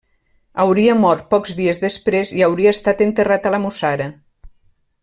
[0.61, 4.11] Hauria mort pocs dies després i hauria estat enterrat a la Mussara.